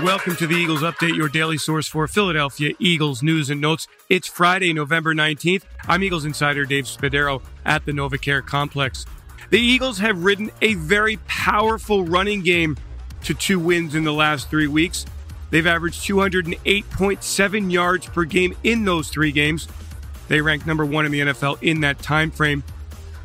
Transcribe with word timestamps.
Welcome 0.00 0.36
to 0.36 0.46
the 0.46 0.54
Eagles 0.54 0.80
Update, 0.80 1.16
your 1.16 1.28
daily 1.28 1.58
source 1.58 1.86
for 1.86 2.08
Philadelphia 2.08 2.72
Eagles 2.78 3.22
news 3.22 3.50
and 3.50 3.60
notes. 3.60 3.86
It's 4.08 4.26
Friday, 4.26 4.72
November 4.72 5.14
19th. 5.14 5.64
I'm 5.86 6.02
Eagles 6.02 6.24
insider 6.24 6.64
Dave 6.64 6.86
Spadaro 6.86 7.42
at 7.66 7.84
the 7.84 7.92
NovaCare 7.92 8.44
Complex. 8.44 9.04
The 9.50 9.60
Eagles 9.60 9.98
have 9.98 10.24
ridden 10.24 10.50
a 10.62 10.74
very 10.74 11.18
powerful 11.28 12.04
running 12.04 12.40
game 12.40 12.78
to 13.24 13.34
two 13.34 13.60
wins 13.60 13.94
in 13.94 14.02
the 14.02 14.14
last 14.14 14.48
three 14.48 14.66
weeks. 14.66 15.04
They've 15.50 15.66
averaged 15.66 16.02
208.7 16.08 17.70
yards 17.70 18.06
per 18.06 18.24
game 18.24 18.56
in 18.64 18.86
those 18.86 19.10
three 19.10 19.30
games. 19.30 19.68
They 20.26 20.40
rank 20.40 20.66
number 20.66 20.86
one 20.86 21.04
in 21.04 21.12
the 21.12 21.20
NFL 21.20 21.62
in 21.62 21.82
that 21.82 21.98
time 21.98 22.30
frame. 22.30 22.64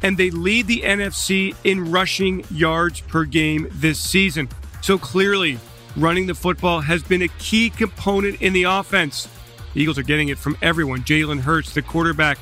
And 0.04 0.18
they 0.18 0.32
lead 0.32 0.68
the 0.68 0.82
NFC 0.82 1.56
in 1.64 1.92
rushing 1.92 2.44
yards 2.52 3.00
per 3.00 3.24
game 3.24 3.70
this 3.72 4.00
season. 4.00 4.50
So 4.82 4.98
clearly, 4.98 5.60
running 5.98 6.28
the 6.28 6.36
football 6.36 6.80
has 6.82 7.04
been 7.04 7.24
a 7.24 7.28
key 7.28 7.70
component 7.70 8.42
in 8.42 8.54
the 8.54 8.64
offense. 8.64 9.28
The 9.74 9.82
Eagles 9.82 9.98
are 9.98 10.04
getting 10.04 10.30
it 10.30 10.38
from 10.38 10.56
everyone. 10.62 11.02
Jalen 11.02 11.42
Hurts, 11.42 11.74
the 11.74 11.82
quarterback, 11.82 12.38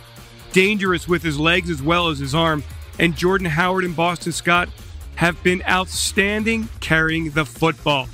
dangerous 0.51 1.07
with 1.07 1.23
his 1.23 1.39
legs 1.39 1.69
as 1.69 1.81
well 1.81 2.09
as 2.09 2.19
his 2.19 2.35
arm. 2.35 2.63
And 2.99 3.15
Jordan 3.15 3.47
Howard 3.47 3.85
and 3.85 3.95
Boston 3.95 4.31
Scott 4.31 4.69
have 5.15 5.41
been 5.41 5.63
outstanding 5.67 6.69
carrying 6.81 7.31
the 7.31 7.45
football. 7.45 8.07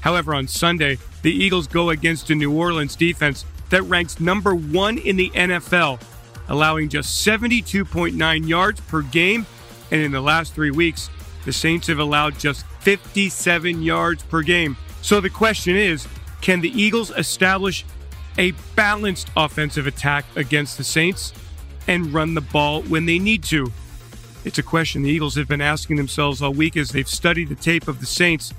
However, 0.00 0.34
on 0.34 0.48
Sunday, 0.48 0.98
the 1.22 1.32
Eagles 1.32 1.66
go 1.66 1.90
against 1.90 2.30
a 2.30 2.34
New 2.34 2.56
Orleans 2.56 2.96
defense 2.96 3.44
that 3.68 3.82
ranks 3.82 4.20
number 4.20 4.54
one 4.54 4.98
in 4.98 5.16
the 5.16 5.30
NFL, 5.30 6.00
allowing 6.48 6.88
just 6.88 7.26
72.9 7.26 8.48
yards 8.48 8.80
per 8.80 9.02
game. 9.02 9.46
And 9.90 10.00
in 10.00 10.12
the 10.12 10.20
last 10.20 10.54
three 10.54 10.70
weeks, 10.70 11.10
the 11.44 11.52
Saints 11.52 11.86
have 11.86 11.98
allowed 11.98 12.38
just 12.38 12.66
57 12.80 13.82
yards 13.82 14.22
per 14.22 14.42
game. 14.42 14.76
So 15.02 15.20
the 15.20 15.30
question 15.30 15.76
is 15.76 16.06
can 16.40 16.60
the 16.60 16.70
Eagles 16.70 17.10
establish 17.16 17.84
a 18.38 18.52
balanced 18.74 19.28
offensive 19.36 19.86
attack 19.86 20.24
against 20.36 20.78
the 20.78 20.84
Saints 20.84 21.32
and 21.86 22.12
run 22.12 22.34
the 22.34 22.40
ball 22.40 22.82
when 22.82 23.06
they 23.06 23.18
need 23.18 23.42
to? 23.44 23.72
It's 24.44 24.58
a 24.58 24.62
question 24.62 25.02
the 25.02 25.10
Eagles 25.10 25.34
have 25.34 25.48
been 25.48 25.60
asking 25.60 25.96
themselves 25.96 26.40
all 26.40 26.52
week 26.52 26.76
as 26.76 26.90
they've 26.90 27.08
studied 27.08 27.48
the 27.48 27.54
tape 27.54 27.88
of 27.88 28.00
the 28.00 28.06
Saints. 28.06 28.54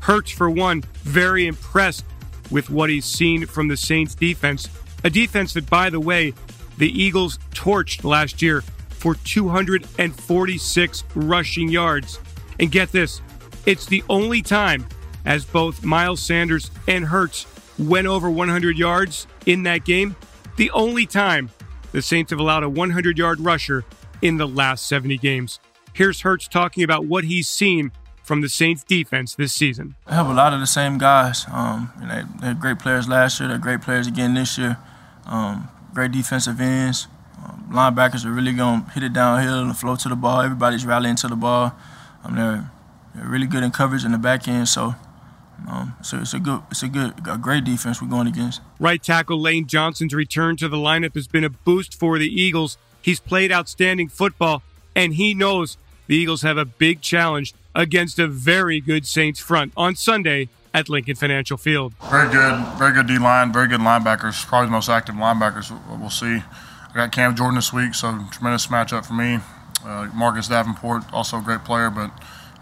Hurts, 0.00 0.30
for 0.30 0.48
one, 0.48 0.82
very 1.02 1.46
impressed 1.46 2.04
with 2.50 2.70
what 2.70 2.90
he's 2.90 3.04
seen 3.04 3.46
from 3.46 3.68
the 3.68 3.76
Saints 3.76 4.14
defense. 4.14 4.68
A 5.02 5.10
defense 5.10 5.54
that, 5.54 5.68
by 5.68 5.90
the 5.90 5.98
way, 5.98 6.34
the 6.78 6.88
Eagles 6.88 7.38
torched 7.52 8.04
last 8.04 8.42
year 8.42 8.62
for 9.04 9.14
246 9.16 11.04
rushing 11.14 11.68
yards. 11.68 12.18
And 12.58 12.72
get 12.72 12.90
this, 12.90 13.20
it's 13.66 13.84
the 13.84 14.02
only 14.08 14.40
time 14.40 14.86
as 15.26 15.44
both 15.44 15.84
Miles 15.84 16.22
Sanders 16.22 16.70
and 16.88 17.04
Hurts 17.04 17.46
went 17.78 18.06
over 18.06 18.30
100 18.30 18.78
yards 18.78 19.26
in 19.44 19.64
that 19.64 19.84
game, 19.84 20.16
the 20.56 20.70
only 20.70 21.04
time 21.04 21.50
the 21.92 22.00
Saints 22.00 22.30
have 22.30 22.40
allowed 22.40 22.62
a 22.62 22.68
100 22.70 23.18
yard 23.18 23.40
rusher 23.40 23.84
in 24.22 24.38
the 24.38 24.48
last 24.48 24.88
70 24.88 25.18
games. 25.18 25.60
Here's 25.92 26.22
Hurts 26.22 26.48
talking 26.48 26.82
about 26.82 27.04
what 27.04 27.24
he's 27.24 27.46
seen 27.46 27.92
from 28.22 28.40
the 28.40 28.48
Saints 28.48 28.82
defense 28.84 29.34
this 29.34 29.52
season. 29.52 29.96
I 30.06 30.14
have 30.14 30.30
a 30.30 30.32
lot 30.32 30.54
of 30.54 30.60
the 30.60 30.66
same 30.66 30.96
guys. 30.96 31.44
Um, 31.52 31.92
they, 32.00 32.22
they're 32.40 32.54
great 32.54 32.78
players 32.78 33.06
last 33.06 33.38
year. 33.38 33.50
They're 33.50 33.58
great 33.58 33.82
players 33.82 34.06
again 34.06 34.32
this 34.32 34.56
year. 34.56 34.78
Um, 35.26 35.68
great 35.92 36.12
defensive 36.12 36.58
ends. 36.58 37.06
Linebackers 37.74 38.24
are 38.24 38.30
really 38.30 38.52
going 38.52 38.84
to 38.84 38.90
hit 38.92 39.02
it 39.02 39.12
downhill 39.12 39.60
and 39.60 39.76
flow 39.76 39.96
to 39.96 40.08
the 40.08 40.16
ball. 40.16 40.40
Everybody's 40.40 40.86
rallying 40.86 41.16
to 41.16 41.28
the 41.28 41.36
ball. 41.36 41.72
Um, 42.22 42.36
they're, 42.36 42.70
they're 43.14 43.28
really 43.28 43.46
good 43.46 43.62
in 43.62 43.70
coverage 43.70 44.04
in 44.04 44.12
the 44.12 44.18
back 44.18 44.46
end. 44.48 44.68
So 44.68 44.94
um, 45.66 45.94
so 46.02 46.18
it's 46.18 46.34
a 46.34 46.38
good, 46.38 46.62
it's 46.70 46.82
a 46.82 46.88
good, 46.88 47.14
a 47.28 47.38
great 47.38 47.64
defense 47.64 48.02
we're 48.02 48.08
going 48.08 48.26
against. 48.26 48.60
Right 48.78 49.02
tackle 49.02 49.40
Lane 49.40 49.66
Johnson's 49.66 50.14
return 50.14 50.56
to 50.58 50.68
the 50.68 50.76
lineup 50.76 51.14
has 51.14 51.26
been 51.26 51.44
a 51.44 51.50
boost 51.50 51.98
for 51.98 52.18
the 52.18 52.28
Eagles. 52.28 52.76
He's 53.00 53.20
played 53.20 53.50
outstanding 53.52 54.08
football, 54.08 54.62
and 54.94 55.14
he 55.14 55.32
knows 55.34 55.78
the 56.06 56.16
Eagles 56.16 56.42
have 56.42 56.58
a 56.58 56.64
big 56.64 57.00
challenge 57.00 57.54
against 57.74 58.18
a 58.18 58.28
very 58.28 58.80
good 58.80 59.06
Saints 59.06 59.40
front 59.40 59.72
on 59.76 59.96
Sunday 59.96 60.48
at 60.74 60.88
Lincoln 60.88 61.14
Financial 61.14 61.56
Field. 61.56 61.94
Very 62.10 62.30
good, 62.30 62.64
very 62.76 62.92
good 62.92 63.06
D 63.06 63.18
line, 63.18 63.52
very 63.52 63.68
good 63.68 63.80
linebackers. 63.80 64.44
Probably 64.46 64.66
the 64.66 64.72
most 64.72 64.88
active 64.88 65.14
linebackers 65.14 65.72
we'll 65.98 66.10
see. 66.10 66.42
I 66.94 66.98
got 66.98 67.12
Cam 67.12 67.34
Jordan 67.34 67.56
this 67.56 67.72
week, 67.72 67.92
so 67.92 68.24
tremendous 68.30 68.68
matchup 68.68 69.04
for 69.04 69.14
me. 69.14 69.40
Uh, 69.84 70.08
Marcus 70.14 70.46
Davenport, 70.46 71.02
also 71.12 71.38
a 71.38 71.42
great 71.42 71.64
player, 71.64 71.90
but 71.90 72.12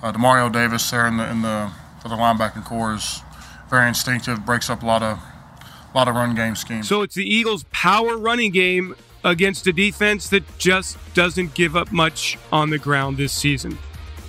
uh, 0.02 0.10
Demario 0.10 0.50
Davis 0.50 0.90
there 0.90 1.06
in 1.06 1.18
the 1.18 1.30
in 1.30 1.42
the 1.42 1.70
for 2.00 2.08
the 2.08 2.16
linebacking 2.16 2.64
corps 2.64 2.94
is 2.94 3.20
very 3.68 3.86
instinctive, 3.86 4.44
breaks 4.46 4.70
up 4.70 4.82
a 4.82 4.86
lot 4.86 5.02
of 5.02 5.18
a 5.18 5.96
lot 5.96 6.08
of 6.08 6.14
run 6.14 6.34
game 6.34 6.56
schemes. 6.56 6.88
So 6.88 7.02
it's 7.02 7.14
the 7.14 7.28
Eagles' 7.28 7.64
power 7.72 8.16
running 8.16 8.52
game 8.52 8.96
against 9.22 9.66
a 9.66 9.72
defense 9.72 10.30
that 10.30 10.58
just 10.58 10.96
doesn't 11.12 11.54
give 11.54 11.76
up 11.76 11.92
much 11.92 12.38
on 12.50 12.70
the 12.70 12.78
ground 12.78 13.18
this 13.18 13.34
season. 13.34 13.78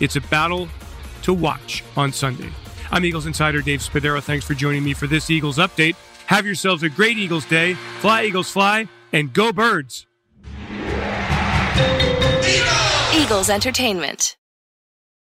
It's 0.02 0.18
a 0.18 0.22
battle 0.22 0.68
to 1.22 1.34
watch 1.34 1.82
on 1.96 2.12
Sunday. 2.12 2.50
I'm 2.92 3.06
Eagles 3.06 3.26
insider 3.26 3.62
Dave 3.62 3.80
Spadaro. 3.80 4.22
Thanks 4.22 4.46
for 4.46 4.54
joining 4.54 4.84
me 4.84 4.94
for 4.94 5.08
this 5.08 5.30
Eagles 5.30 5.58
update. 5.58 5.96
Have 6.28 6.46
yourselves 6.46 6.84
a 6.84 6.90
great 6.90 7.18
Eagles 7.18 7.46
day. 7.46 7.76
Fly, 8.02 8.26
Eagles, 8.26 8.52
fly, 8.52 8.88
and 9.14 9.34
go, 9.34 9.54
birds. 9.54 10.06
Eagles 13.16 13.50
Entertainment. 13.50 14.36